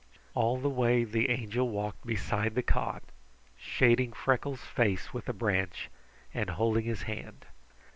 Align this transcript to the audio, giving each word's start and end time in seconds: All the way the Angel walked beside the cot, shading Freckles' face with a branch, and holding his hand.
All 0.33 0.57
the 0.57 0.67
way 0.67 1.03
the 1.03 1.29
Angel 1.29 1.69
walked 1.69 2.07
beside 2.07 2.55
the 2.55 2.63
cot, 2.63 3.03
shading 3.55 4.13
Freckles' 4.13 4.61
face 4.65 5.13
with 5.13 5.29
a 5.29 5.31
branch, 5.33 5.91
and 6.33 6.49
holding 6.49 6.85
his 6.85 7.03
hand. 7.03 7.45